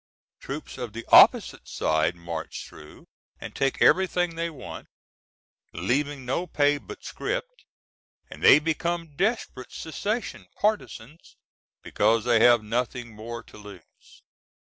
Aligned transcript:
Troops 0.39 0.79
of 0.79 0.93
the 0.93 1.05
opposite 1.11 1.67
side 1.67 2.15
march 2.15 2.65
through 2.67 3.05
and 3.39 3.55
take 3.55 3.83
everything 3.83 4.33
they 4.33 4.49
want, 4.49 4.87
leaving 5.73 6.25
no 6.25 6.47
pay 6.47 6.79
but 6.79 7.03
scrip, 7.03 7.45
and 8.27 8.41
they 8.43 8.57
become 8.57 9.15
desperate 9.15 9.71
secession 9.71 10.47
partisans 10.59 11.37
because 11.83 12.23
they 12.23 12.39
have 12.39 12.63
nothing 12.63 13.13
more 13.13 13.43
to 13.43 13.57
lose. 13.59 14.23